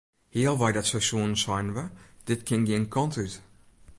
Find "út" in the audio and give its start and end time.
3.23-3.33